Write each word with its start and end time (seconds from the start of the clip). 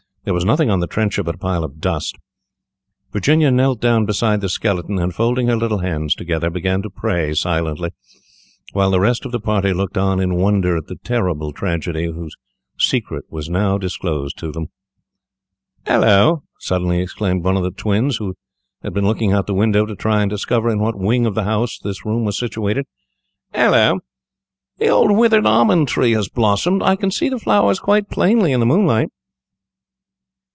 There 0.23 0.35
was 0.35 0.45
nothing 0.45 0.69
on 0.69 0.79
the 0.81 0.85
trencher 0.87 1.23
but 1.23 1.33
a 1.33 1.37
pile 1.39 1.63
of 1.63 1.79
dust. 1.79 2.15
Virginia 3.11 3.49
knelt 3.49 3.81
down 3.81 4.05
beside 4.05 4.39
the 4.39 4.49
skeleton, 4.49 4.99
and, 4.99 5.15
folding 5.15 5.47
her 5.47 5.55
little 5.57 5.79
hands 5.79 6.13
together, 6.13 6.51
began 6.51 6.83
to 6.83 6.91
pray 6.91 7.33
silently, 7.33 7.89
while 8.71 8.91
the 8.91 8.99
rest 8.99 9.25
of 9.25 9.31
the 9.31 9.39
party 9.39 9.73
looked 9.73 9.97
on 9.97 10.19
in 10.19 10.35
wonder 10.35 10.77
at 10.77 10.85
the 10.85 10.97
terrible 11.03 11.51
tragedy 11.51 12.05
whose 12.05 12.35
secret 12.77 13.25
was 13.31 13.49
now 13.49 13.79
disclosed 13.79 14.37
to 14.37 14.51
them. 14.51 14.67
[Illustration: 15.87 15.87
"CHAINED 15.87 15.87
TO 15.87 15.93
IT 15.95 15.95
WAS 15.95 16.03
A 16.03 16.03
GAUNT 16.03 16.03
SKELETON"] 16.03 16.09
"Hallo!" 16.11 16.43
suddenly 16.59 17.01
exclaimed 17.01 17.43
one 17.43 17.57
of 17.57 17.63
the 17.63 17.71
twins, 17.71 18.17
who 18.17 18.35
had 18.83 18.93
been 18.93 19.05
looking 19.07 19.31
out 19.31 19.39
of 19.39 19.45
the 19.47 19.53
window 19.55 19.87
to 19.87 19.95
try 19.95 20.21
and 20.21 20.29
discover 20.29 20.69
in 20.69 20.77
what 20.77 20.95
wing 20.99 21.25
of 21.25 21.33
the 21.33 21.45
house 21.45 21.79
the 21.79 21.95
room 22.05 22.25
was 22.25 22.37
situated. 22.37 22.85
"Hallo! 23.55 23.99
the 24.77 24.87
old 24.87 25.17
withered 25.17 25.47
almond 25.47 25.87
tree 25.87 26.11
has 26.11 26.29
blossomed. 26.29 26.83
I 26.83 26.95
can 26.95 27.09
see 27.09 27.27
the 27.29 27.39
flowers 27.39 27.79
quite 27.79 28.11
plainly 28.11 28.51
in 28.51 28.59
the 28.59 28.67
moonlight." 28.67 29.09